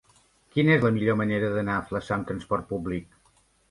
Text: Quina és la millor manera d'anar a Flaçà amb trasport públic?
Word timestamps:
Quina 0.55 0.73
és 0.77 0.85
la 0.87 0.91
millor 0.95 1.19
manera 1.21 1.53
d'anar 1.59 1.79
a 1.83 1.87
Flaçà 1.93 2.19
amb 2.19 2.29
trasport 2.35 2.71
públic? 2.77 3.19